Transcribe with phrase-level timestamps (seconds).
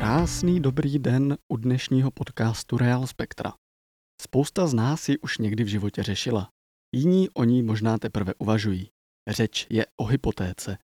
[0.00, 3.52] Krásný dobrý den u dnešního podcastu Real Spectra.
[4.22, 6.50] Spousta z nás ji už někdy v životě řešila.
[6.94, 8.90] Jiní o ní možná teprve uvažují.
[9.28, 10.78] Řeč je o hypotéce.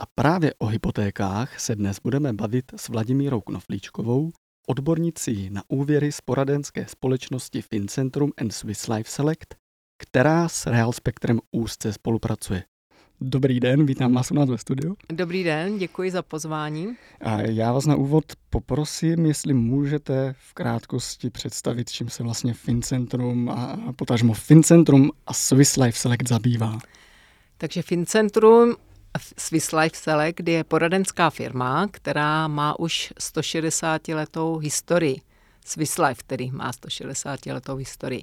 [0.00, 4.30] A právě o hypotékách se dnes budeme bavit s Vladimírou Knoflíčkovou,
[4.68, 9.54] odbornicí na úvěry z poradenské společnosti FinCentrum and Swiss Life Select,
[10.02, 12.64] která s Real Spectrem úzce spolupracuje.
[13.24, 14.96] Dobrý den, vítám vás u nás ve studiu.
[15.12, 16.96] Dobrý den, děkuji za pozvání.
[17.20, 23.48] A já vás na úvod poprosím, jestli můžete v krátkosti představit, čím se vlastně FinCentrum
[23.48, 26.78] a potažmo FinCentrum a Swiss Life Select zabývá.
[27.58, 28.74] Takže FinCentrum
[29.38, 35.16] Swiss Life Select je poradenská firma, která má už 160 letou historii.
[35.64, 38.22] Swiss Life, který má 160 letou historii.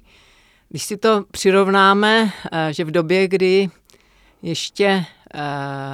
[0.68, 3.70] Když si to přirovnáme, eh, že v době, kdy
[4.42, 5.04] ještě
[5.34, 5.40] uh,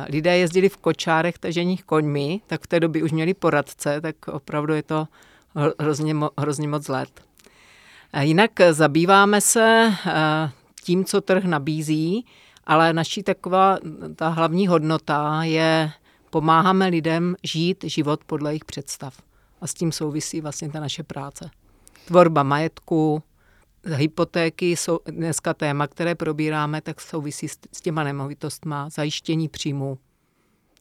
[0.09, 4.75] lidé jezdili v kočárech tažených koňmi, tak v té době už měli poradce, tak opravdu
[4.75, 5.09] je to
[5.79, 7.21] hrozně, hrozně moc let.
[8.15, 10.13] Uh, jinak zabýváme se uh,
[10.85, 12.27] tím, co trh nabízí,
[12.67, 13.79] ale naší taková
[14.17, 15.93] ta hlavní hodnota je
[16.31, 19.15] pomáháme lidem žít život podle jejich představ.
[19.61, 21.51] A s tím souvisí vlastně ta naše práce.
[22.07, 23.23] Tvorba majetku,
[23.95, 29.99] hypotéky jsou dneska téma, které probíráme, tak souvisí s, těma nemovitostma, zajištění příjmu,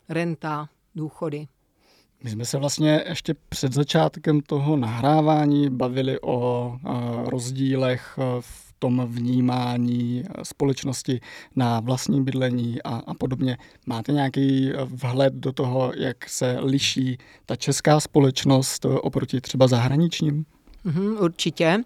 [0.10, 1.48] renta, důchody.
[2.24, 6.78] My jsme se vlastně ještě před začátkem toho nahrávání bavili o
[7.26, 11.22] rozdílech v tom vnímání společnosti
[11.56, 13.58] na vlastní bydlení a, a podobně.
[13.86, 20.46] Máte nějaký vhled do toho, jak se liší ta česká společnost oproti třeba zahraničním?
[20.84, 21.84] Mm, určitě.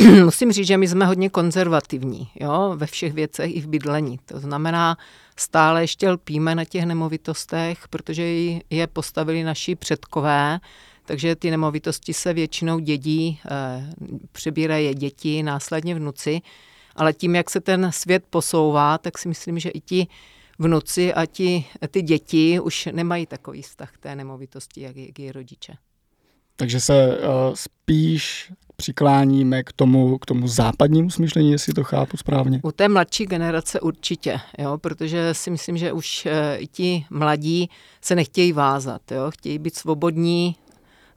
[0.24, 4.18] musím říct, že my jsme hodně konzervativní jo, ve všech věcech i v bydlení.
[4.24, 4.96] To znamená,
[5.36, 8.22] stále ještě lpíme na těch nemovitostech, protože
[8.70, 10.60] je postavili naši předkové,
[11.04, 13.92] takže ty nemovitosti se většinou dědí, eh,
[14.32, 16.40] přebírají je děti, následně vnuci,
[16.96, 20.06] ale tím, jak se ten svět posouvá, tak si myslím, že i ti
[20.58, 25.32] vnuci a ti, ty děti už nemají takový vztah k té nemovitosti, jak, jak je
[25.32, 25.72] rodiče.
[26.60, 32.60] Takže se uh, spíš přikláníme k tomu, k tomu západnímu smýšlení, jestli to chápu správně?
[32.62, 37.70] U té mladší generace určitě, jo, protože si myslím, že už uh, ti mladí
[38.00, 40.56] se nechtějí vázat, jo, chtějí být svobodní,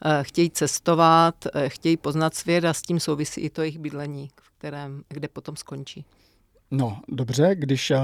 [0.06, 4.30] uh, chtějí cestovat, uh, chtějí poznat svět a s tím souvisí i to jejich bydlení,
[4.42, 6.06] v kterém, kde potom skončí.
[6.72, 7.98] No, dobře, když uh,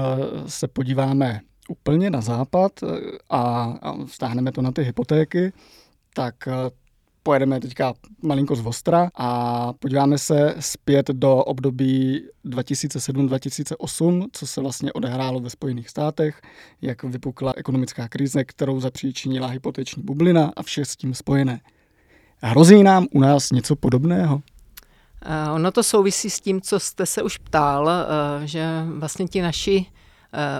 [0.46, 2.72] se podíváme úplně na západ
[3.30, 3.40] a,
[3.82, 5.52] a stáhneme to na ty hypotéky,
[6.14, 6.34] tak
[7.22, 14.92] pojedeme teďka malinko z Vostra a podíváme se zpět do období 2007-2008, co se vlastně
[14.92, 16.40] odehrálo ve Spojených státech,
[16.82, 21.60] jak vypukla ekonomická krize, kterou zapříčinila hypoteční bublina a vše s tím spojené.
[22.42, 24.34] Hrozí nám u nás něco podobného?
[24.34, 28.66] Uh, ono to souvisí s tím, co jste se už ptal, uh, že
[28.98, 29.84] vlastně ti naši uh,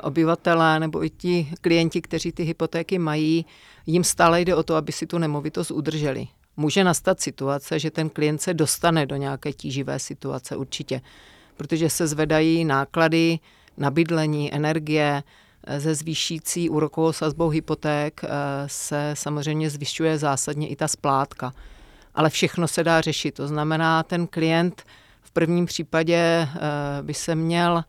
[0.03, 3.47] obyvatelé nebo i ti klienti, kteří ty hypotéky mají,
[3.87, 6.29] jim stále jde o to, aby si tu nemovitost udrželi
[6.61, 11.01] může nastat situace, že ten klient se dostane do nějaké tíživé situace určitě,
[11.57, 13.39] protože se zvedají náklady
[13.77, 15.23] na bydlení, energie,
[15.79, 18.29] ze zvýšící úrokovou sazbou hypoték eh,
[18.67, 21.53] se samozřejmě zvyšuje zásadně i ta splátka.
[22.15, 23.35] Ale všechno se dá řešit.
[23.35, 24.83] To znamená, ten klient
[25.23, 26.49] v prvním případě eh,
[27.03, 27.85] by se měl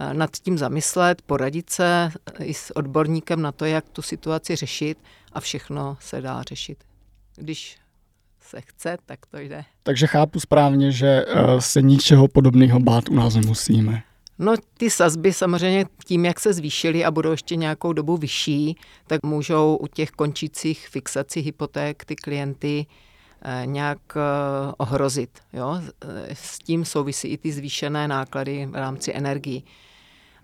[0.00, 4.98] eh, nad tím zamyslet, poradit se i s odborníkem na to, jak tu situaci řešit
[5.32, 6.78] a všechno se dá řešit.
[7.36, 7.83] Když
[8.44, 9.64] se chce, tak to jde.
[9.82, 14.02] Takže chápu správně, že uh, se ničeho podobného bát u nás nemusíme.
[14.38, 19.22] No ty sazby samozřejmě tím, jak se zvýšily a budou ještě nějakou dobu vyšší, tak
[19.22, 22.86] můžou u těch končících fixací hypoték ty klienty
[23.42, 24.20] eh, nějak eh,
[24.76, 25.38] ohrozit.
[25.52, 25.80] Jo?
[26.32, 29.62] S tím souvisí i ty zvýšené náklady v rámci energii.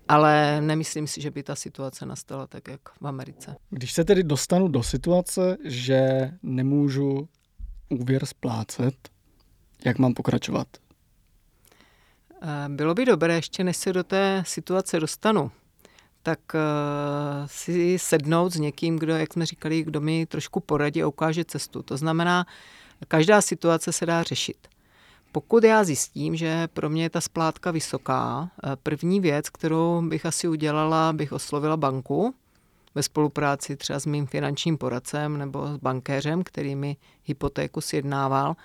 [0.07, 3.55] Ale nemyslím si, že by ta situace nastala tak, jak v Americe.
[3.69, 7.27] Když se tedy dostanu do situace, že nemůžu
[7.91, 8.95] úvěr splácet,
[9.85, 10.67] jak mám pokračovat?
[12.41, 15.51] Eh, bylo by dobré, ještě než se do té situace dostanu,
[16.23, 16.59] tak uh,
[17.45, 21.83] si sednout s někým, kdo, jak jsme říkali, kdo mi trošku poradí a ukáže cestu.
[21.83, 22.45] To znamená,
[23.07, 24.67] každá situace se dá řešit.
[25.31, 30.25] Pokud já zjistím, že pro mě je ta splátka vysoká, eh, první věc, kterou bych
[30.25, 32.35] asi udělala, bych oslovila banku,
[32.95, 38.55] ve spolupráci třeba s mým finančním poradcem nebo s bankéřem, který mi hypotéku sjednával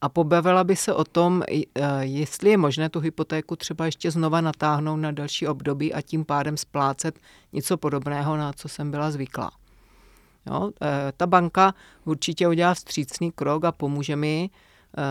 [0.00, 1.64] a pobavila by se o tom, e,
[2.00, 6.56] jestli je možné tu hypotéku třeba ještě znova natáhnout na další období a tím pádem
[6.56, 7.18] splácet
[7.52, 9.50] něco podobného, na co jsem byla zvyklá.
[10.46, 10.70] Jo?
[10.82, 11.74] E, ta banka
[12.04, 15.02] určitě udělá vstřícný krok a pomůže mi e,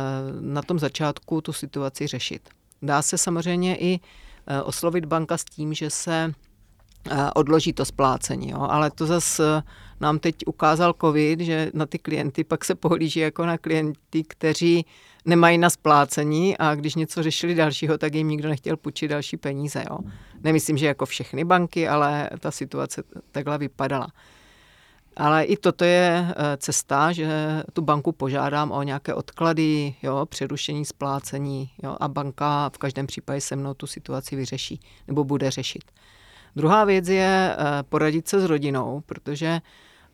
[0.41, 2.49] na tom začátku tu situaci řešit.
[2.81, 3.99] Dá se samozřejmě i
[4.63, 6.33] oslovit banka s tím, že se
[7.35, 8.49] odloží to splácení.
[8.49, 8.61] Jo?
[8.61, 9.63] Ale to zase
[9.99, 14.85] nám teď ukázal covid, že na ty klienty pak se pohlíží jako na klienty, kteří
[15.25, 19.83] nemají na splácení a když něco řešili dalšího, tak jim nikdo nechtěl půjčit další peníze.
[19.89, 19.97] Jo?
[20.43, 24.07] Nemyslím, že jako všechny banky, ale ta situace takhle vypadala.
[25.17, 27.27] Ale i toto je eh, cesta, že
[27.73, 33.41] tu banku požádám o nějaké odklady, jo, přerušení splácení jo, a banka v každém případě
[33.41, 35.83] se mnou tu situaci vyřeší nebo bude řešit.
[36.55, 39.61] Druhá věc je eh, poradit se s rodinou, protože,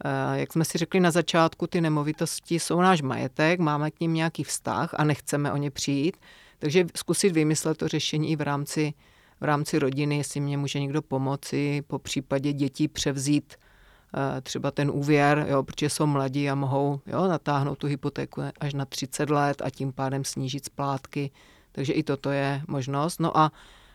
[0.06, 4.14] eh, jak jsme si řekli na začátku, ty nemovitosti jsou náš majetek, máme k ním
[4.14, 6.18] nějaký vztah a nechceme o ně přijít,
[6.60, 8.94] takže zkusit vymyslet to řešení v rámci,
[9.42, 14.92] v rámci rodiny, jestli mě může někdo pomoci, po případě dětí převzít eh, třeba ten
[14.94, 19.62] úvěr, jo, protože jsou mladí a mohou jo, natáhnout tu hypotéku až na 30 let
[19.62, 21.32] a tím pádem snížit splátky.
[21.72, 23.20] Takže i toto je možnost.
[23.20, 23.52] No a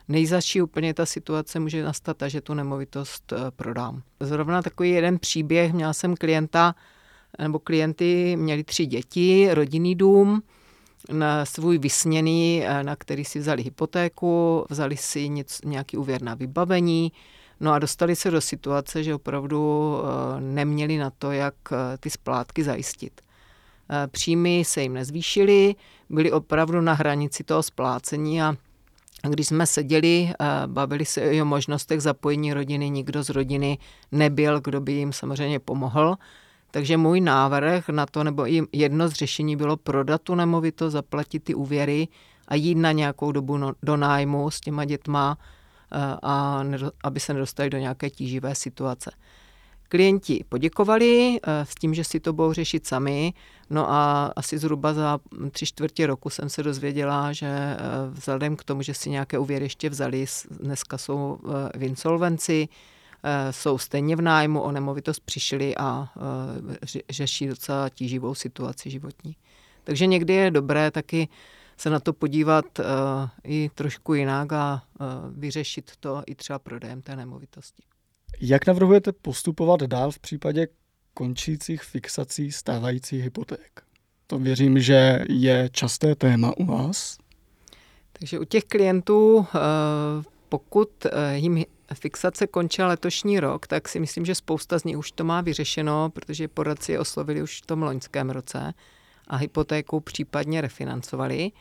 [0.09, 4.03] nejzaší úplně ta situace může nastat, že tu nemovitost eh, prodám.
[4.21, 6.75] Zrovna takový jeden příběh, měla jsem klienta,
[7.39, 10.43] nebo klienty měli tři děti, rodinný dům,
[11.13, 16.35] na svůj vysněný, eh, na který si vzali hypotéku, vzali si něco, nějaký úvěr na
[16.35, 17.13] vybavení,
[17.61, 21.55] no a dostali se do situace, že opravdu eh, neměli na to, jak
[22.01, 23.21] ty splátky zajistit.
[24.11, 25.75] Příjmy se jim nezvýšily,
[26.11, 28.57] byli opravdu na hranici toho splácení a
[29.29, 30.33] když jsme seděli,
[30.67, 33.79] bavili se o možnostech zapojení rodiny, nikdo z rodiny
[34.13, 36.17] nebyl, kdo by jim samozřejmě pomohl.
[36.71, 41.55] Takže můj návrh na to, nebo jedno z řešení bylo prodat tu nemovitost, zaplatit ty
[41.55, 42.09] úvěry
[42.49, 45.39] a jít na nějakou dobu no, do nájmu s těma dětma,
[46.23, 46.65] a
[47.05, 49.11] aby se nedostali do nějaké tíživé situace.
[49.89, 53.33] Klienti poděkovali eh, s tím, že si to budou řešit sami.
[53.71, 55.19] No a asi zhruba za
[55.51, 57.79] tři čtvrtě roku jsem se dozvěděla, že eh,
[58.11, 61.39] vzhledem k tomu, že si nějaké úvěry ještě vzali, dneska jsou
[61.75, 62.69] eh, v insolvenci,
[63.51, 66.09] jsou stejně v nájmu, o nemovitost přišli a
[67.11, 69.37] řeší docela tíživou situaci životní.
[69.85, 71.29] Takže někdy je dobré taky
[71.77, 72.65] se na to podívat
[73.45, 74.83] i trošku jinak a
[75.31, 77.83] vyřešit to i třeba prodejem té nemovitosti.
[78.41, 80.69] Jak navrhujete postupovat dál v případě
[81.15, 83.81] končících fixací stávajících hypoték?
[84.27, 87.19] To věřím, že je časté téma u vás.
[88.13, 89.59] Takže u těch klientů, eh,
[90.49, 95.13] pokud eh, jim fixace končila letošní rok, tak si myslím, že spousta z nich už
[95.13, 98.75] to má vyřešeno, protože poradci je oslovili už v tom loňském roce
[99.27, 101.53] a hypotéku případně refinancovali.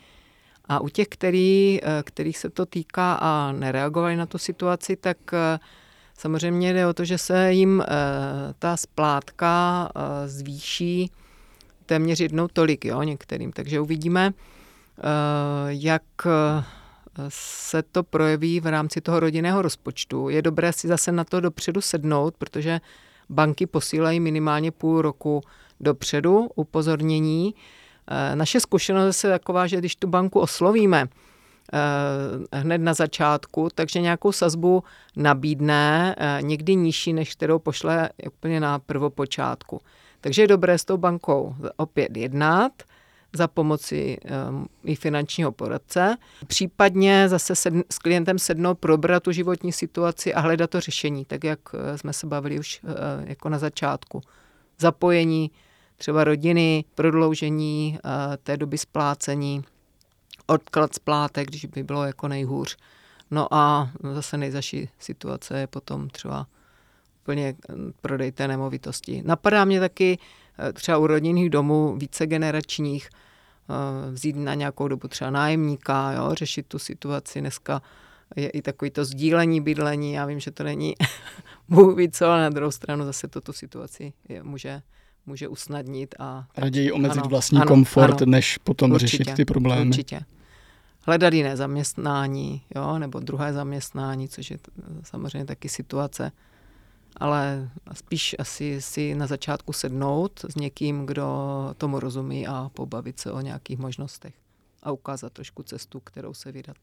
[0.64, 5.18] A u těch, který, eh, kterých se to týká a nereagovali na tu situaci, tak
[6.18, 7.86] Samozřejmě jde o to, že se jim eh,
[8.58, 11.10] ta splátka eh, zvýší
[11.86, 13.52] téměř jednou tolik, jo, některým.
[13.52, 14.32] Takže uvidíme,
[14.98, 15.02] eh,
[15.68, 16.02] jak
[17.28, 20.28] se to projeví v rámci toho rodinného rozpočtu.
[20.28, 22.80] Je dobré si zase na to dopředu sednout, protože
[23.28, 25.42] banky posílají minimálně půl roku
[25.80, 27.54] dopředu upozornění.
[28.34, 31.08] Naše zkušenost je taková, že když tu banku oslovíme,
[32.52, 34.84] hned na začátku, takže nějakou sazbu
[35.16, 39.80] nabídne eh, někdy nižší, než kterou pošle úplně na prvopočátku.
[40.20, 42.72] Takže je dobré s tou bankou opět jednat
[43.32, 46.16] za pomoci um, i finančního poradce.
[46.46, 47.54] Případně zase
[47.90, 51.58] s klientem sednout, probrat tu životní situaci a hledat to řešení, tak jak
[51.96, 52.80] jsme se bavili už
[53.24, 54.20] jako na začátku.
[54.78, 55.50] Zapojení
[55.96, 57.98] třeba rodiny, prodloužení
[58.42, 59.64] té doby splácení,
[60.46, 62.76] odklad splátek, když by bylo jako nejhůř.
[63.30, 66.46] No a zase nejzaší situace je potom třeba
[67.22, 67.54] úplně
[68.00, 69.22] prodej té nemovitosti.
[69.26, 70.18] Napadá mě taky
[70.58, 76.34] eh, třeba u rodinných domů více generačních eh, vzít na nějakou dobu třeba nájemníka, jo,
[76.34, 77.40] řešit tu situaci.
[77.40, 77.82] Dneska
[78.36, 80.12] je i takový to sdílení bydlení.
[80.12, 80.94] Já vím, že to není
[81.68, 84.82] Bůh ví co, ale na druhou stranu zase toto situaci je, může,
[85.26, 86.14] může usnadnit.
[86.18, 89.88] A, Raději omezit ano, vlastní ano, komfort, ano, než potom určitě, řešit ty problémy.
[89.90, 90.20] Určitě
[91.06, 94.58] hledat jiné zaměstnání, jo, nebo druhé zaměstnání, což je
[95.02, 96.32] samozřejmě taky situace.
[97.16, 101.26] Ale spíš asi si na začátku sednout s někým, kdo
[101.78, 104.34] tomu rozumí a pobavit se o nějakých možnostech
[104.82, 106.76] a ukázat trošku cestu, kterou se vydat.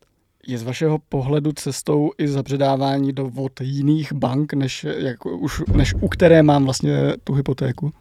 [0.47, 5.93] Je z vašeho pohledu cestou i zabředávání do vod jiných bank, než, jak, už, než
[5.93, 7.93] u které mám vlastně tu hypotéku?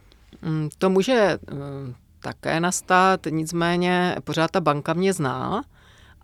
[0.45, 5.63] Mm, to může mm, také nastat, nicméně pořád ta banka mě zná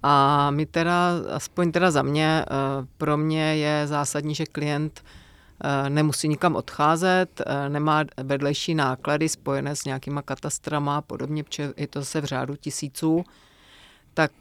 [0.03, 5.03] a my teda, aspoň teda za mě, eh, pro mě je zásadní, že klient
[5.89, 12.05] nemusí nikam odcházet, nemá vedlejší náklady spojené s nějakýma katastrama a podobně, protože je to
[12.05, 13.23] se v řádu tisíců,
[14.13, 14.31] tak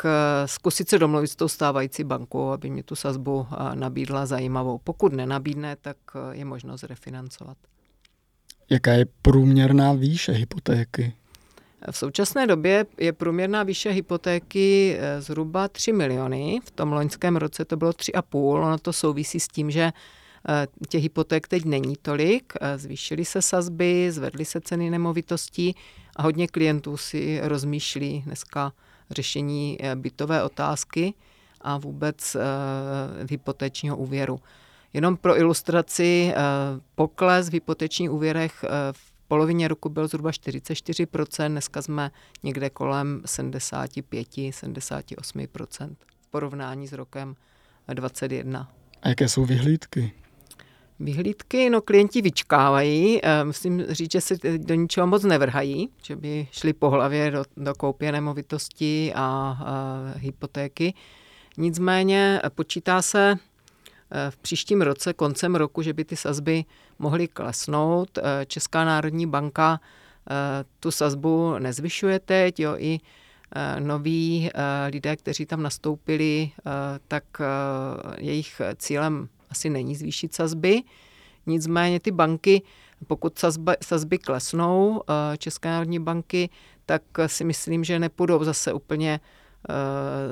[0.47, 4.79] zkusit se domluvit s tou stávající bankou, aby mi tu sazbu nabídla zajímavou.
[4.79, 5.97] Pokud nenabídne, tak
[6.33, 7.57] je možnost refinancovat.
[8.71, 11.13] Jaká je průměrná výše hypotéky?
[11.91, 16.61] V současné době je průměrná výše hypotéky eh, zhruba 3 miliony.
[16.65, 18.39] V tom loňském roce to bylo 3,5.
[18.39, 19.93] Ono to souvisí s tím, že
[20.49, 22.53] eh, těch hypoték teď není tolik.
[22.61, 25.75] Eh, zvýšily se sazby, zvedly se ceny nemovitostí
[26.17, 28.73] a hodně klientů si rozmýšlí dneska
[29.11, 31.15] řešení bytové otázky
[31.61, 32.37] a vůbec
[33.31, 34.41] hypotečního úvěru.
[34.93, 36.33] Jenom pro ilustraci,
[36.95, 42.11] pokles v hypotečních úvěrech v polovině roku byl zhruba 44%, dneska jsme
[42.43, 47.37] někde kolem 75-78% v porovnání s rokem
[47.95, 48.73] 2021.
[49.03, 50.13] A jaké jsou vyhlídky?
[51.01, 56.49] Vyhlídky, no klienti vyčkávají, eh, musím říct, že se do ničeho moc nevrhají, že by
[56.51, 59.57] šli po hlavě do, do koupě nemovitosti a, a
[60.17, 60.95] hypotéky.
[61.57, 63.35] Nicméně počítá se
[64.31, 66.65] v příštím roce, koncem roku, že by ty sazby
[66.99, 68.19] mohly klesnout.
[68.19, 69.81] Eh, Česká národní banka
[70.31, 73.01] eh, tu sazbu nezvyšuje teď, jo, i
[73.55, 74.51] eh, noví
[74.93, 76.51] lidé, kteří tam nastoupili,
[77.09, 77.25] tak
[78.19, 80.83] jejich cílem asi není zvýšit sazby.
[81.47, 82.63] Nicméně ty banky,
[83.07, 85.03] pokud sazby, sazby klesnou,
[85.39, 86.51] České národní banky,
[86.87, 89.48] tak si myslím, že nepůjdou zase úplně Eh,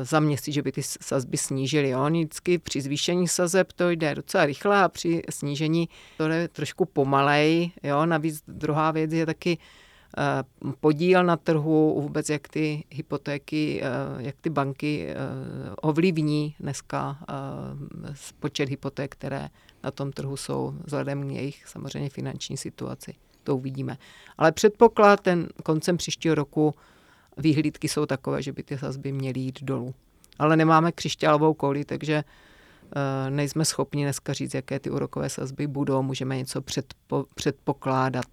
[0.03, 1.89] za měsíc, že by ty sazby snížily.
[1.89, 2.07] Jo.
[2.11, 7.71] Vždycky při zvýšení sazeb to jde docela rychle a při snížení to jde trošku pomalej.
[7.83, 8.07] Jo.
[8.07, 9.59] Navíc druhá věc je taky
[10.19, 10.23] eh,
[10.81, 13.87] podíl na trhu, vůbec jak ty hypotéky, eh,
[14.19, 15.09] jak ty banky
[15.77, 17.19] ovlivní dneska
[18.39, 19.49] počet hypoték, které
[19.85, 23.15] na tom trhu jsou, vzhledem k jejich samozřejmě finanční situaci.
[23.45, 23.97] To uvidíme.
[24.39, 26.75] Ale předpoklad ten koncem příštího roku
[27.37, 29.95] výhlídky jsou takové, že by ty sazby měly jít dolů.
[30.39, 36.03] Ale nemáme křišťálovou kouli, takže uh, nejsme schopni dneska říct, jaké ty úrokové sazby budou,
[36.03, 38.27] můžeme něco předpo, předpokládat.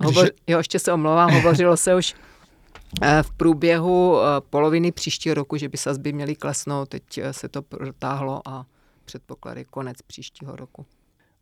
[0.00, 4.20] Hovoř, jo, ještě se omlouvám, hovořilo se už uh, v průběhu uh,
[4.50, 8.66] poloviny příštího roku, že by sazby měly klesnout, teď se to protáhlo a
[9.04, 10.86] předpoklady konec příštího roku.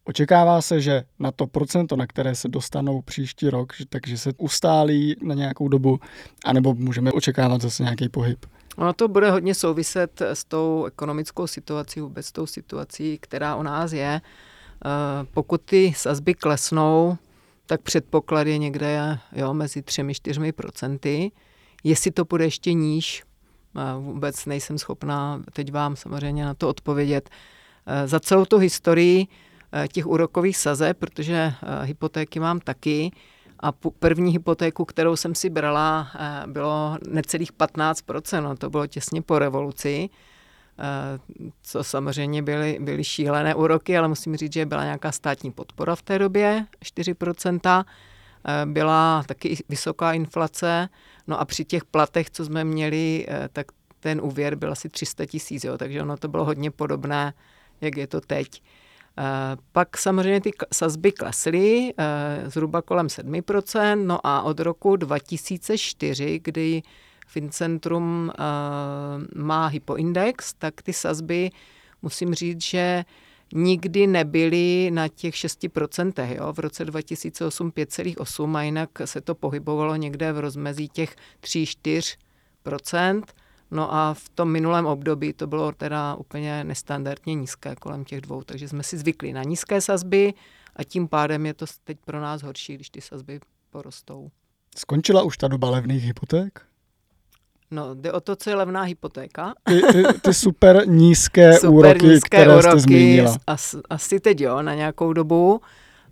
[0.04, 5.16] Očekává se, že na to procento, na které se dostanou příští rok, takže se ustálí
[5.22, 5.98] na nějakou dobu,
[6.44, 8.46] anebo můžeme očekávat zase nějaký pohyb?
[8.76, 13.62] Ono to bude hodně souviset s tou ekonomickou situací, vůbec s tou situací, která u
[13.62, 14.20] nás je.
[14.84, 17.16] Eh, pokud ty sazby klesnou,
[17.66, 21.32] tak předpoklad je někde jo, mezi 3-4 procenty.
[21.84, 23.22] Jestli to bude ještě níž,
[23.76, 27.30] eh, vůbec nejsem schopná teď vám samozřejmě na to odpovědět.
[27.86, 29.26] Eh, za celou tu historii
[29.92, 33.10] těch úrokových sazeb, protože eh, hypotéky mám taky.
[33.60, 39.22] A první hypotéku, kterou jsem si brala, eh, bylo necelých 15%, no, to bylo těsně
[39.22, 40.08] po revoluci,
[41.62, 46.02] co samozřejmě byly, byly šílené úroky, ale musím říct, že byla nějaká státní podpora v
[46.02, 47.84] té době, 4%,
[48.64, 50.88] byla taky vysoká inflace,
[51.26, 53.66] no a při těch platech, co jsme měli, tak
[54.00, 57.34] ten úvěr byl asi 300 tisíc, takže ono to bylo hodně podobné,
[57.80, 58.62] jak je to teď.
[59.18, 66.40] Eh, pak samozřejmě ty sazby klesly eh, zhruba kolem 7%, no a od roku 2004,
[66.44, 66.82] kdy
[67.26, 68.42] Fincentrum eh,
[69.34, 71.50] má hypoindex, tak ty sazby,
[72.02, 73.04] musím říct, že
[73.54, 76.36] nikdy nebyly na těch 6%.
[76.36, 76.52] Jo?
[76.52, 83.22] V roce 2008 5,8 a jinak se to pohybovalo někde v rozmezí těch 3-4%.
[83.72, 88.42] No a v tom minulém období to bylo teda úplně nestandardně nízké, kolem těch dvou,
[88.42, 90.34] takže jsme si zvykli na nízké sazby
[90.76, 94.30] a tím pádem je to teď pro nás horší, když ty sazby porostou.
[94.76, 96.60] Skončila už ta doba levných hypoték?
[97.70, 99.54] No, jde o to, co je levná hypotéka.
[99.62, 103.36] Ty, ty, ty super nízké super úroky, nízké které úroky, jste zmínila.
[103.46, 105.60] As, asi teď jo, na nějakou dobu,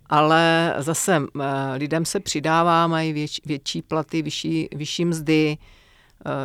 [0.05, 1.21] ale zase
[1.75, 5.80] lidem se přidává, mají věč, větší platy, vyšší, vyšší mzdy, Eh,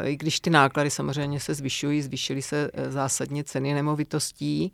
[0.04, 4.73] i když ty náklady samozřejmě se zvyšují, zvýšily se eh, zásadně ceny nemovitostí,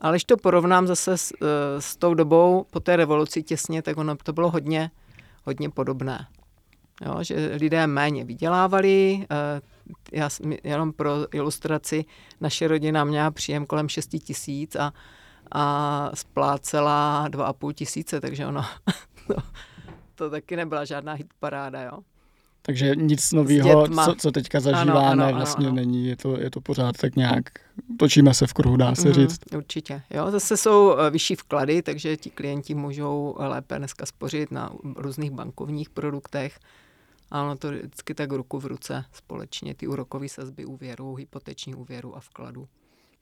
[0.00, 3.96] ale když to porovnám zase s, eh, s tou dobou po té revoluci těsně, tak
[3.96, 4.90] ono to bylo hodně,
[5.44, 6.26] hodně podobné.
[7.06, 9.26] Jo, že lidé méně vydělávali,
[10.12, 10.28] já,
[10.64, 12.04] jenom pro ilustraci,
[12.40, 14.92] naše rodina měla příjem kolem 6 tisíc a,
[15.52, 18.64] a splácela 2,5 tisíce, takže ono,
[19.26, 19.34] to,
[20.14, 21.98] to taky nebyla žádná hitparáda, jo.
[22.66, 25.74] Takže nic nového, co, co teďka zažíváme, ano, ano, vlastně ano.
[25.74, 27.44] není, je to, je to pořád tak nějak,
[27.98, 29.40] točíme se v kruhu, dá se mm, říct.
[29.56, 34.70] Určitě, jo, zase jsou eh, vyšší vklady, takže ti klienti můžou lépe dneska spořit na
[34.96, 36.58] různých bankovních produktech.
[37.30, 42.20] Ano, to vždycky tak ruku v ruce společně, ty úrokové sazby úvěru, hypoteční úvěru a
[42.20, 42.68] vkladu.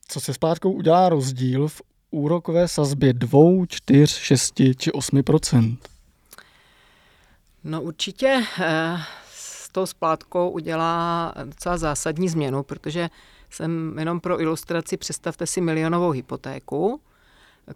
[0.09, 5.23] Co se splátkou udělá rozdíl v úrokové sazbě 2, 4, 6 či 8
[7.65, 8.97] No určitě eh,
[9.75, 13.11] tou splátkou udělá docela zásadní změnu, protože
[13.51, 17.01] jsem jenom pro ilustraci, představte si milionovou hypotéku,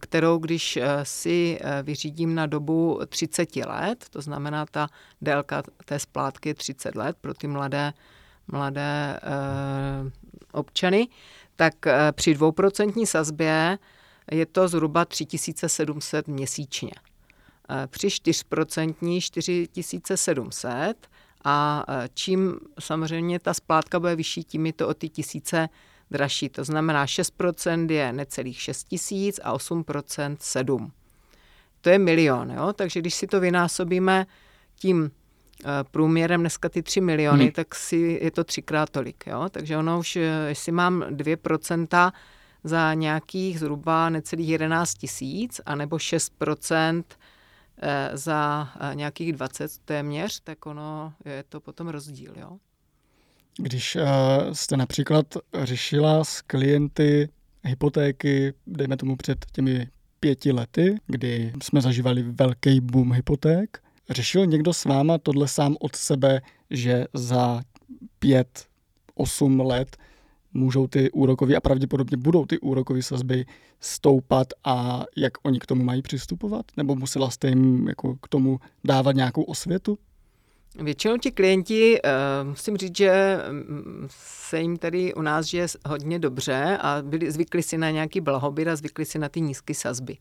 [0.00, 4.88] kterou když eh, si eh, vyřídím na dobu 30 let, to znamená ta
[5.20, 7.92] délka té splátky je 30 let pro ty mladé,
[8.46, 10.10] mladé eh,
[10.52, 11.08] občany,
[11.56, 11.74] tak
[12.12, 13.78] při dvouprocentní sazbě
[14.30, 16.92] je to zhruba 3700 měsíčně.
[17.86, 21.08] Při 4% 4700
[21.48, 25.68] a eh, čím samozřejmě ta splátka bude vyšší, tím je to o ty tisíce
[26.10, 26.48] dražší.
[26.48, 30.92] To znamená 6% je necelých 6 tisíc a 8% 7.
[31.80, 32.72] To je milion, jo?
[32.72, 34.26] takže když si to vynásobíme
[34.76, 35.10] tím
[35.90, 37.52] průměrem dneska ty 3 miliony, hmm.
[37.52, 39.24] tak si je to třikrát tolik.
[39.26, 39.48] Jo?
[39.50, 42.12] Takže ono už, jestli mám 2%
[42.64, 47.14] za nějakých zhruba necelých 11 tisíc, anebo 6% eh,
[48.12, 52.34] za eh, nějakých 20 téměř, tak ono je to potom rozdíl.
[52.36, 52.58] Jo?
[53.58, 54.02] Když uh,
[54.52, 55.26] jste například
[55.62, 57.28] řešila s klienty
[57.64, 59.88] hypotéky, dejme tomu před těmi
[60.20, 63.78] pěti lety, kdy jsme zažívali velký boom hypoték,
[64.10, 67.62] řešil někdo s váma tohle sám od sebe, že za
[68.18, 68.66] pět,
[69.14, 69.96] osm let
[70.54, 73.44] můžou ty úrokové a pravděpodobně budou ty úrokové sazby
[73.80, 76.66] stoupat a jak oni k tomu mají přistupovat?
[76.76, 79.98] Nebo musela jste jim jako k tomu dávat nějakou osvětu?
[80.82, 86.18] Většinou ti klienti, uh, musím říct, že mm, se jim tady u nás žije hodně
[86.18, 90.16] dobře a byli, zvykli si na nějaký blahobyt a zvykli si na ty nízké sazby.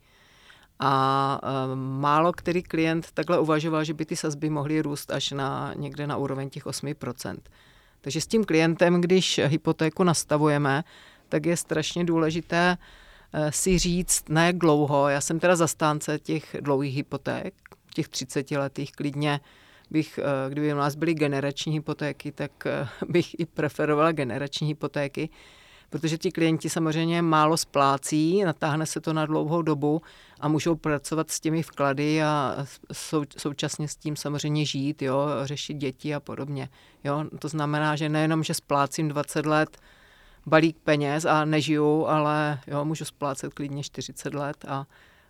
[0.80, 5.74] A uh, málo který klient takhle uvažoval, že by ty sazby mohly růst až na
[5.76, 7.38] někde na úroveň těch 8%.
[8.08, 10.84] Takže s tím klientem, když hypotéku nastavujeme,
[11.30, 15.10] tak je strašně důležité uh, si říct, na jak dlouho.
[15.10, 17.54] Já jsem teda zastánce těch dlouhých hypoték,
[17.94, 19.40] těch 30 letých klidně
[19.92, 25.30] bych, uh, kdyby u nás byly generační hypotéky, tak uh, bych i preferovala generační hypotéky,
[25.90, 30.02] protože ti klienti samozřejmě málo splácí, natáhne se to na dlouhou dobu
[30.40, 32.58] a můžou pracovat s těmi vklady a
[32.92, 36.70] sou, současně s tím samozřejmě žít, jo, řešit děti a podobně.
[37.04, 37.26] Jo.
[37.40, 39.78] To znamená, že nejenom, že splácím 20 let
[40.46, 44.86] balík peněz a nežiju, ale jo, můžu splácet klidně 40 let a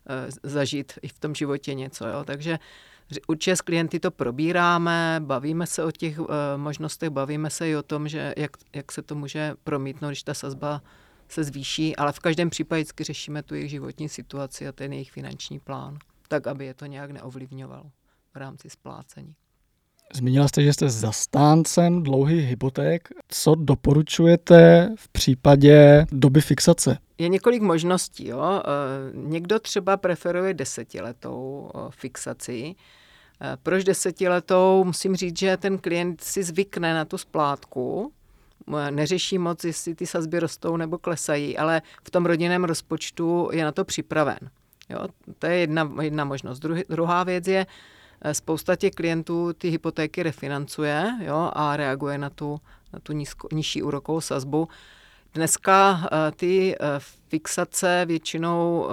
[0.10, 2.08] e, zažít i v tom životě něco.
[2.08, 2.24] Jo.
[2.24, 2.60] Takže
[3.28, 7.84] Určitě s klienty to probíráme, bavíme se o těch uh, možnostech, bavíme se i o
[7.84, 10.82] tom, že jak, jak se to může promítnout, když ta sazba
[11.28, 15.60] se zvýší, ale v každém případě řešíme tu jejich životní situaci a ten jejich finanční
[15.60, 17.92] plán, tak, aby je to nějak neovlivňovalo
[18.34, 19.36] v rámci splácení.
[20.14, 23.10] Zmínila jste, že jste zastáncem dlouhých hypoték.
[23.28, 26.98] Co doporučujete v případě doby fixace?
[27.18, 28.28] Je několik možností.
[28.28, 28.62] Jo.
[28.64, 32.76] Eh, někdo třeba preferuje desetiletou eh, fixaci.
[33.42, 34.84] Eh, proč desetiletou?
[34.84, 38.12] Musím říct, že ten klient si zvykne na tu splátku,
[38.90, 43.72] neřeší moc, jestli ty sazby rostou nebo klesají, ale v tom rodinném rozpočtu je na
[43.72, 44.38] to připraven.
[44.90, 45.08] Jo,
[45.40, 46.60] to je jedna, jedna možnost.
[46.90, 47.66] Druhá věc je,
[48.32, 52.60] spousta těch klientů ty hypotéky refinancuje jo, a reaguje na tu,
[52.94, 54.68] na tu nízko, nižší úrokovou sazbu.
[55.34, 56.76] Dneska ty
[57.28, 58.88] fixace většinou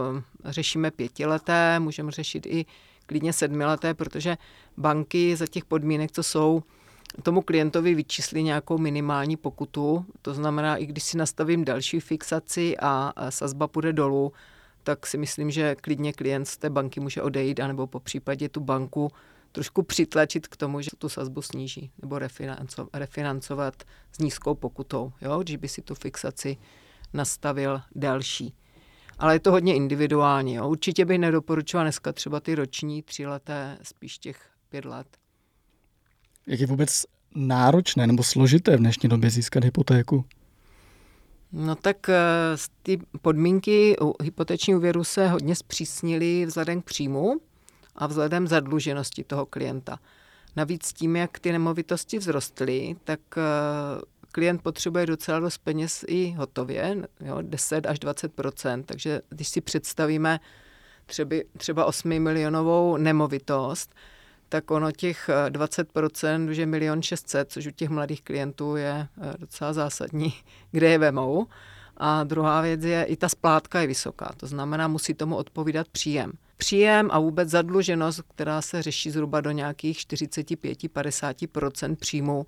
[0.44, 2.66] řešíme pětileté, můžeme řešit i
[3.06, 4.36] klidně sedmileté, protože
[4.76, 6.62] banky za těch podmínek, co jsou,
[7.22, 10.06] tomu klientovi vyčíslí nějakou minimální pokutu.
[10.22, 14.32] To znamená, i když si nastavím další fixaci a sazba půjde dolů,
[14.84, 18.60] tak si myslím, že klidně klient z té banky může odejít, anebo po případě tu
[18.60, 19.10] banku
[19.52, 25.42] trošku přitlačit k tomu, že tu sazbu sníží nebo refinanco, refinancovat s nízkou pokutou, jo?
[25.42, 26.56] když by si tu fixaci
[27.12, 28.54] nastavil další.
[29.18, 30.54] Ale je to hodně individuální.
[30.54, 30.68] Jo?
[30.68, 35.06] Určitě bych nedoporučoval dneska třeba ty roční, tři leté, spíš těch pět let.
[36.46, 40.24] Jak je vůbec náročné nebo složité v dnešní době získat hypotéku?
[41.56, 42.14] No tak eh,
[42.82, 47.40] ty podmínky u hypoteční úvěru se hodně zpřísnily vzhledem k příjmu
[47.96, 49.98] a vzhledem zadluženosti toho klienta.
[50.56, 53.42] Navíc tím, jak ty nemovitosti vzrostly, tak eh,
[54.32, 60.40] klient potřebuje docela dost peněz i hotově, jo, 10 až 20% takže když si představíme
[61.06, 63.94] třeba, třeba 8 milionovou nemovitost,
[64.54, 69.72] tak ono těch 20%, už je milion 600, což u těch mladých klientů je docela
[69.72, 70.34] zásadní,
[70.70, 71.46] kde je vemou.
[71.96, 76.32] A druhá věc je, i ta splátka je vysoká, to znamená, musí tomu odpovídat příjem.
[76.56, 82.46] Příjem a vůbec zadluženost, která se řeší zhruba do nějakých 45-50% příjmu,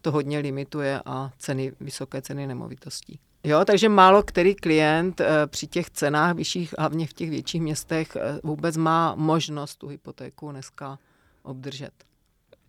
[0.00, 3.20] to hodně limituje a ceny, vysoké ceny nemovitostí.
[3.44, 8.16] Jo, takže málo který klient e, při těch cenách vyšších, hlavně v těch větších městech,
[8.42, 10.98] vůbec má možnost tu hypotéku dneska
[11.46, 11.90] obdržet.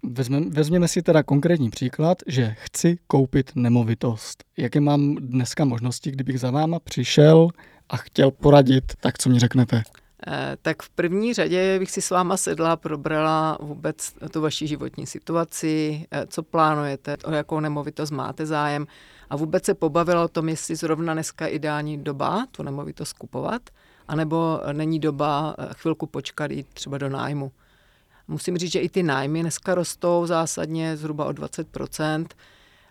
[0.04, 4.44] Vezmeme, vezměme si teda konkrétní příklad, že chci koupit nemovitost.
[4.58, 7.50] Jaké mám dneska možnosti, kdybych za váma přišel
[7.90, 9.84] a chtěl poradit, tak co mi řeknete?
[10.28, 14.68] Eh, tak v první řadě bych si s váma sedla a probrala vůbec tu vaši
[14.68, 18.88] životní situaci, eh, co plánujete, o jakou nemovitost máte zájem
[19.30, 23.62] a vůbec se pobavila o tom, jestli zrovna dneska ideální doba tu nemovitost kupovat,
[24.08, 27.52] anebo není doba eh, chvilku počkat jít třeba do nájmu.
[28.28, 32.26] Musím říct, že i ty nájmy dneska rostou zásadně zhruba o 20%,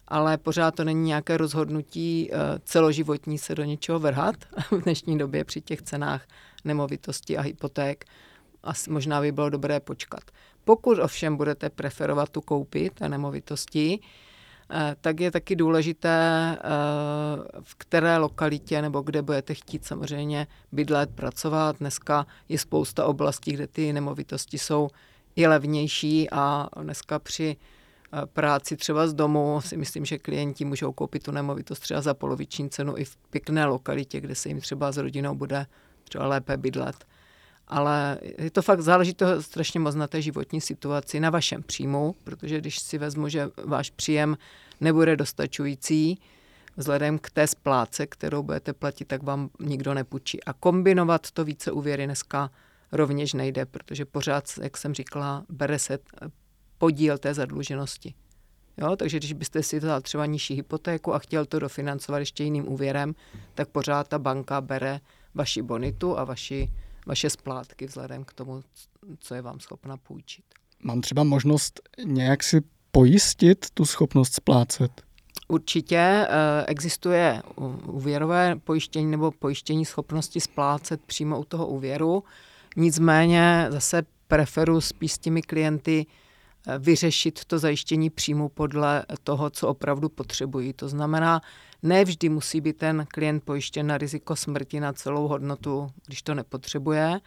[0.09, 2.31] ale pořád to není nějaké rozhodnutí
[2.65, 4.37] celoživotní se do něčeho vrhat
[4.71, 6.27] v dnešní době při těch cenách
[6.65, 8.05] nemovitosti a hypoték,
[8.63, 10.23] asi možná by bylo dobré počkat.
[10.65, 14.01] Pokud ovšem budete preferovat tu koupit té nemovitosti,
[14.71, 16.63] eh, tak je taky důležité, eh,
[17.63, 21.77] v které lokalitě nebo kde budete chtít samozřejmě bydlet, pracovat.
[21.79, 24.89] Dneska je spousta oblastí, kde ty nemovitosti jsou
[25.37, 27.57] i levnější a dneska při
[28.13, 32.15] eh, práci třeba z domu si myslím, že klienti můžou koupit tu nemovitost třeba za
[32.15, 35.67] poloviční cenu i v pěkné lokalitě, kde se jim třeba s rodinou bude
[36.05, 37.05] třeba lépe bydlet.
[37.69, 42.15] Ale je to fakt záleží to strašně moc na té životní situaci, na vašem příjmu,
[42.25, 44.39] protože když si vezmu, že váš příjem
[44.81, 46.21] nebude dostačující,
[46.77, 50.45] vzhledem k té spláce, kterou budete platit, tak vám nikdo nepůjčí.
[50.45, 52.51] A kombinovat to více úvěry dneska
[52.97, 55.99] rovněž nejde, protože pořád, jak jsem říkala, bere se
[56.79, 58.15] podíl té zadluženosti.
[58.79, 62.73] Jo, takže když byste si dal třeba nižší hypotéku a chtěl to dofinancovat ještě jiným
[62.73, 63.15] úvěrem,
[63.55, 65.01] tak pořád ta banka bere
[65.35, 66.71] vaši bonitu a vaši,
[67.07, 68.63] vaše splátky vzhledem k tomu,
[69.19, 70.45] co je vám schopna půjčit.
[70.83, 75.03] Mám třeba možnost nějak si pojistit tu schopnost splácet?
[75.49, 76.27] Určitě eh,
[76.67, 77.43] existuje
[77.87, 82.25] úvěrové pojištění nebo pojištění schopnosti splácet přímo u toho úvěru.
[82.77, 86.07] Nicméně zase preferu spíš s těmi klienty
[86.67, 90.73] eh, vyřešit to zajištění příjmu podle toho, co opravdu potřebují.
[90.73, 91.41] To znamená,
[91.83, 96.35] ne vždy musí být ten klient pojištěn na riziko smrti na celou hodnotu, když to
[96.35, 97.21] nepotřebuje.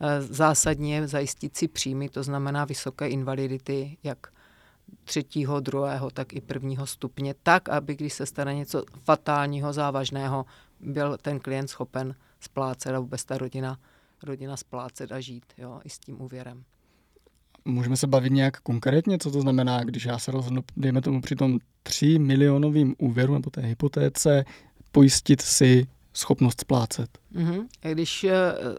[0.00, 4.26] Eh, zásadně je zajistit si příjmy, to znamená vysoké invalidity, jak
[5.04, 10.46] třetího, druhého, tak i prvního stupně, tak, aby když se stane něco fatálního, závažného,
[10.80, 13.78] byl ten klient schopen splácet a vůbec ta rodina,
[14.22, 16.64] rodina splácet a žít jo, i s tím úvěrem.
[17.64, 21.36] Můžeme se bavit nějak konkrétně, co to znamená, když já se rozhodnu, dejme tomu při
[21.36, 24.44] tom 3 milionovým úvěru nebo té hypotéce,
[24.92, 27.18] pojistit si schopnost splácet.
[27.34, 27.66] Mm-hmm.
[27.92, 28.32] Když eh,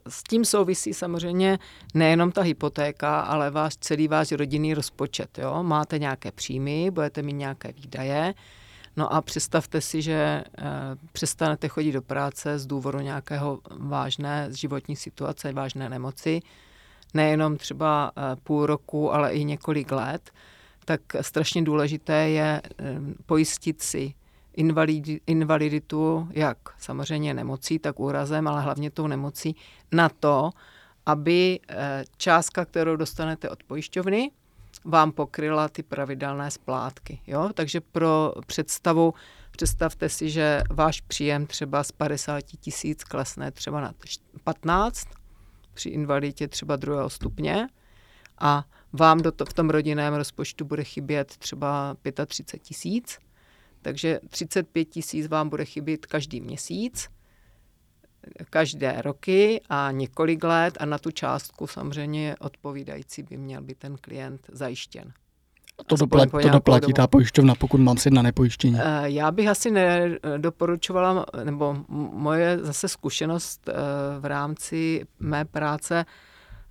[0.09, 1.59] s tím souvisí samozřejmě
[1.93, 5.37] nejenom ta hypotéka, ale váš celý váš rodinný rozpočet.
[5.37, 5.63] Jo?
[5.63, 8.33] Máte nějaké příjmy, budete mít nějaké výdaje,
[8.97, 10.43] no a představte si, že e,
[11.11, 16.41] přestanete chodit do práce z důvodu nějakého vážné životní situace, vážné nemoci,
[17.13, 20.31] nejenom třeba eh, půl roku, ale i několik let,
[20.85, 24.13] tak strašně důležité je eh, pojistit si
[25.27, 29.55] invaliditu, jak samozřejmě nemocí, tak úrazem, ale hlavně tou nemocí,
[29.91, 30.49] na to,
[31.05, 34.31] aby eh, částka, kterou dostanete od pojišťovny,
[34.85, 37.21] vám pokryla ty pravidelné splátky.
[37.27, 37.49] Jo?
[37.53, 39.13] Takže pro představu,
[39.51, 43.93] představte si, že váš příjem třeba z 50 tisíc klesne třeba na
[44.43, 45.07] 15
[45.73, 47.67] při invaliditě třeba druhého stupně
[48.39, 53.19] a vám do to, v tom rodinném rozpočtu bude chybět třeba 35 tisíc,
[53.81, 57.09] takže 35 tisíc vám bude chybět každý měsíc,
[58.49, 63.95] každé roky a několik let a na tu částku samozřejmě odpovídající by měl být ten
[64.01, 65.13] klient zajištěn.
[65.87, 68.77] To, doplat, to doplatí ta pojišťovna, pokud mám si na nepojištění.
[68.79, 71.77] Eh, já bych asi nedoporučovala, nebo
[72.13, 73.73] moje zase zkušenost eh,
[74.19, 76.05] v rámci mé práce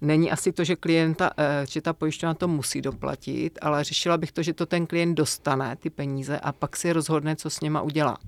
[0.00, 4.32] není asi to, že klienta, eh, že ta pojišťovna to musí doplatit, ale řešila bych
[4.32, 7.80] to, že to ten klient dostane, ty peníze, a pak si rozhodne, co s něma
[7.80, 8.18] udělá.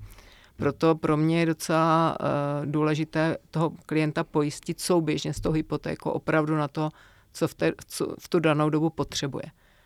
[0.55, 2.17] Proto pro mě je docela
[2.65, 6.89] důležité toho klienta pojistit souběžně s tou hypotékou opravdu na to,
[7.33, 9.43] co v, te, co v tu danou dobu potřebuje.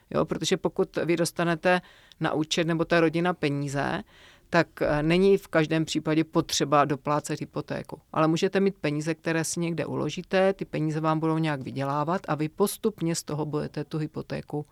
[0.09, 1.81] Jo, protože pokud vy dostanete
[2.19, 4.03] na účet nebo ta rodina peníze,
[4.49, 8.01] tak eh, není v každém případě potřeba doplácet hypotéku.
[8.13, 12.35] Ale můžete mít peníze, které si někde uložíte, ty peníze vám budou nějak vydělávat a
[12.35, 14.65] vy postupně z toho budete tu hypotéku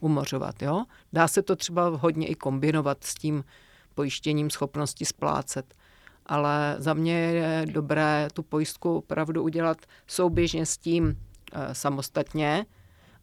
[0.00, 0.62] umořovat.
[0.62, 0.84] Jo?
[1.12, 3.44] Dá se to třeba hodně i kombinovat s tím
[3.96, 5.74] pojištěním schopnosti splácet.
[6.26, 11.16] Ale za mě je dobré tu pojistku opravdu udělat souběžně s tím
[11.52, 12.66] e, samostatně,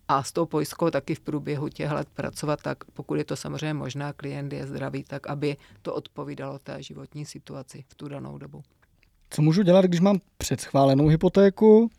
[0.08, 3.74] a s tou pojistkou taky v průběhu těch let pracovat tak, pokud je to samozřejmě
[3.74, 8.64] možná, klient je zdravý, tak aby to odpovídalo té životní situaci v tu danou dobu.
[9.30, 11.90] Co můžu dělat, když mám předschválenou hypotéku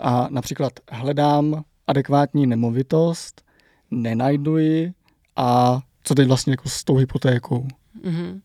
[0.00, 3.42] a například hledám adekvátní nemovitost,
[3.90, 4.92] nenajdu ji
[5.36, 7.66] a co teď vlastně jako s tou hypotékou?
[8.02, 8.40] Mm-hmm.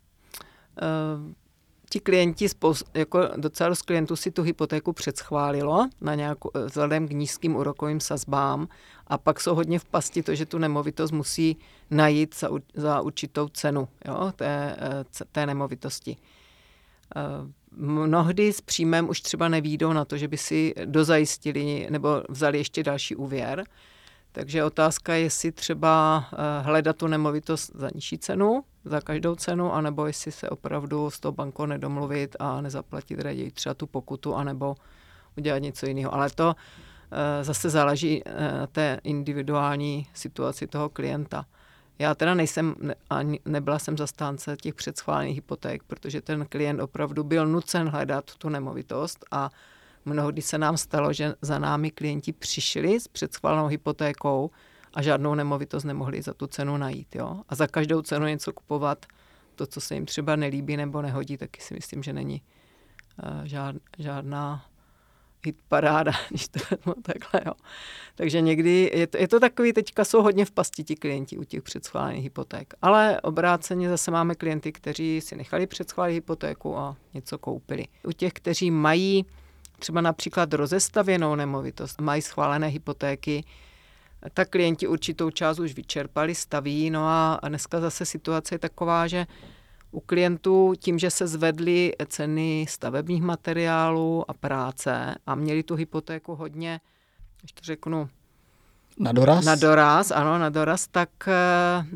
[0.81, 1.33] Uh,
[1.89, 7.11] ti klienti, spoust, jako docela dost klientů si tu hypotéku předschválilo na nějakou, vzhledem k
[7.11, 8.67] nízkým úrokovým sazbám
[9.07, 11.57] a pak jsou hodně v pasti to, že tu nemovitost musí
[11.89, 14.75] najít za, za určitou cenu jo, té,
[15.31, 16.17] té nemovitosti.
[17.15, 17.21] Eh,
[18.05, 22.83] mnohdy s příjmem už třeba nevídou na to, že by si dozajistili nebo vzali ještě
[22.83, 23.63] další úvěr,
[24.31, 29.73] takže otázka je, jestli třeba eh, hledat tu nemovitost za nižší cenu, za každou cenu,
[29.73, 34.75] anebo jestli se opravdu s tou bankou nedomluvit a nezaplatit raději třeba tu pokutu, anebo
[35.37, 36.13] udělat něco jiného.
[36.13, 36.55] Ale to
[37.11, 41.45] eh, zase záleží eh, na té individuální situaci toho klienta.
[41.99, 42.75] Já teda nejsem,
[43.09, 48.49] ani nebyla jsem zastánce těch předschválených hypoték, protože ten klient opravdu byl nucen hledat tu
[48.49, 49.49] nemovitost a
[50.05, 54.51] Mnohdy se nám stalo, že za námi klienti přišli s předschválenou hypotékou
[54.93, 57.15] a žádnou nemovitost nemohli za tu cenu najít.
[57.15, 57.41] Jo?
[57.49, 59.05] A za každou cenu něco kupovat,
[59.55, 62.41] to, co se jim třeba nelíbí nebo nehodí, taky si myslím, že není
[63.23, 64.65] uh, žád, žádná
[65.45, 67.41] hit paráda, když to vezmu takhle.
[67.45, 67.53] Jo.
[68.15, 71.43] Takže někdy je to, je to takový, teďka jsou hodně v pasti ti klienti u
[71.43, 72.73] těch předschválených hypoték.
[72.81, 77.85] Ale obráceně zase máme klienty, kteří si nechali předschválit hypotéku a něco koupili.
[78.03, 79.25] U těch, kteří mají
[79.79, 83.43] třeba například rozestavěnou nemovitost, mají schválené hypotéky,
[84.33, 86.89] tak klienti určitou část už vyčerpali, staví.
[86.89, 89.27] No a dneska zase situace je taková, že
[89.91, 96.35] u klientů tím, že se zvedly ceny stavebních materiálů a práce a měli tu hypotéku
[96.35, 96.79] hodně,
[97.41, 98.09] když to řeknu,
[98.99, 99.45] na doraz?
[99.45, 101.09] Na doraz, ano, na doraz, tak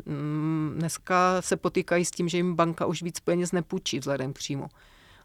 [0.06, 4.36] mm, dneska se potýkají s tím, že jim banka už víc peněz nepůjčí vzhledem k
[4.36, 4.66] příjmu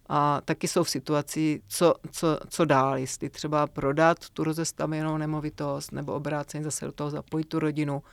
[0.10, 5.92] a taky jsou v situaci, co, co, co dál, jestli třeba prodat tu rozestavěnou nemovitost,
[5.92, 8.04] nebo obráceně zase do toho zapojit tu rodinu,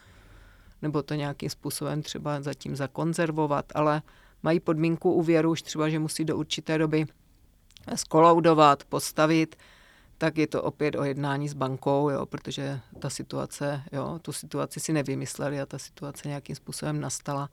[0.82, 4.02] nebo to nějakým způsobem třeba zatím zakonzervovat, ale
[4.42, 7.06] mají podmínku úvěru už třeba, že musí do určité doby
[7.94, 9.56] skoloudovat, postavit,
[10.18, 14.80] tak je to opět o jednání s bankou, jo, protože ta situace, jo, tu situaci
[14.80, 17.50] si nevymysleli a ta situace nějakým způsobem nastala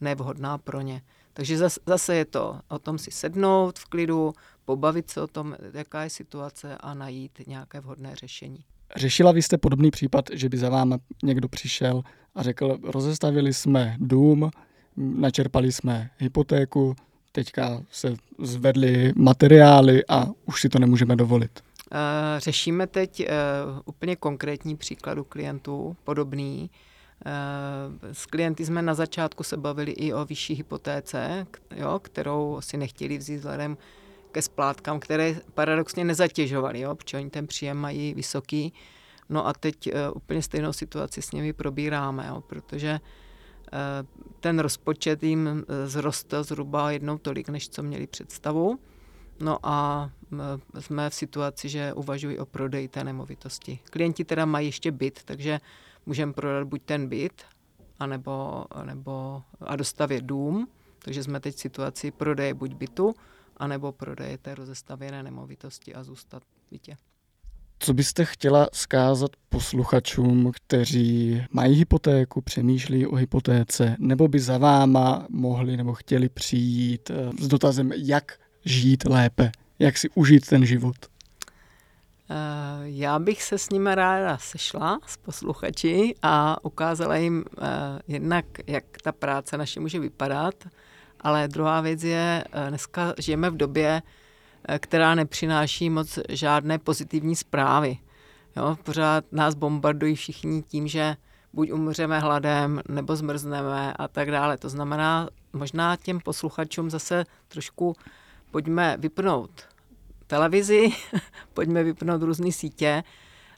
[0.00, 1.02] nevhodná pro ně.
[1.32, 4.32] Takže zase je to o tom si sednout v klidu,
[4.64, 8.64] pobavit se o tom, jaká je situace a najít nějaké vhodné řešení.
[8.96, 12.02] Řešila vy jste podobný případ, že by za vámi někdo přišel
[12.34, 14.50] a řekl, rozestavili jsme dům,
[14.96, 16.94] načerpali jsme hypotéku,
[17.32, 21.60] teďka se zvedly materiály a už si to nemůžeme dovolit.
[21.94, 23.26] Eh, řešíme teď uh,
[23.84, 26.70] úplně konkrétní příkladu klientů, podobný.
[27.26, 32.76] Eh, s klienty jsme na začátku se bavili i o vyšší hypotéce, jo, kterou si
[32.76, 33.76] nechtěli vzít vzhledem
[34.32, 38.72] ke splátkám, které paradoxně nezatěžovaly, jo, protože oni ten příjem mají vysoký.
[39.28, 43.00] No a teď uh, úplně stejnou situaci s nimi probíráme, jo, protože
[43.72, 43.78] uh,
[44.40, 48.78] ten rozpočet jim zrostl zhruba jednou tolik, než co měli představu.
[49.40, 50.10] No a
[50.80, 53.78] jsme v situaci, že uvažují o prodeji té nemovitosti.
[53.90, 55.60] Klienti teda mají ještě byt, takže
[56.06, 57.42] můžeme prodat buď ten byt,
[57.98, 60.68] anebo, anebo a dostavět dům.
[61.04, 63.14] Takže jsme teď v situaci prodeje buď bytu,
[63.56, 66.96] anebo prodeje té rozestavěné nemovitosti a zůstat v bytě.
[67.78, 75.26] Co byste chtěla zkázat posluchačům, kteří mají hypotéku, přemýšlí o hypotéce, nebo by za váma
[75.30, 80.96] mohli nebo chtěli přijít eh, s dotazem, jak žít lépe, jak si užít ten život?
[82.32, 87.64] Eh, já bych se s nimi ráda sešla, s posluchači a ukázala jim eh,
[88.08, 90.54] jednak, jak ta práce naše může vypadat,
[91.20, 94.02] ale druhá věc je, eh, dneska žijeme v době,
[94.78, 97.98] která nepřináší moc žádné pozitivní zprávy.
[98.56, 101.16] Jo, pořád nás bombardují všichni tím, že
[101.52, 104.58] buď umřeme hladem, nebo zmrzneme a tak dále.
[104.58, 107.96] To znamená, možná těm posluchačům zase trošku
[108.50, 109.71] pojďme vypnout
[110.32, 110.90] televizi,
[111.54, 113.04] pojďme vypnout různé sítě,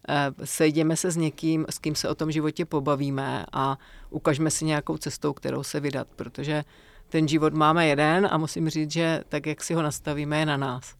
[0.08, 3.78] eh, sejdeme se s někým, s kým se o tom životě pobavíme a
[4.10, 6.64] ukažme si nějakou cestou, kterou se vydat, protože
[7.08, 10.56] ten život máme jeden a musím říct, že tak, jak si ho nastavíme, je na
[10.56, 10.94] nás.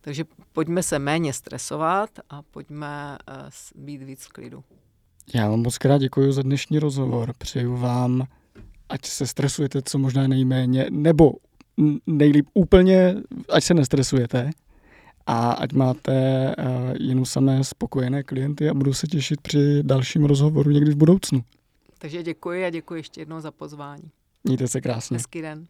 [0.00, 4.64] Takže pojďme se méně stresovat a pojďme uh, být víc v klidu.
[5.34, 7.32] Já vám moc krát děkuji za dnešní rozhovor.
[7.38, 8.26] Přeju vám,
[8.88, 11.32] ať se stresujete co možná nejméně, nebo
[12.06, 13.14] nejlíp úplně,
[13.48, 14.50] ať se nestresujete
[15.26, 16.14] a ať máte
[16.58, 21.44] uh, jenom samé spokojené klienty a budu se těšit při dalším rozhovoru někdy v budoucnu.
[21.98, 24.10] Takže děkuji a děkuji ještě jednou za pozvání.
[24.44, 25.16] Mějte se krásně.
[25.16, 25.66] Hezký den.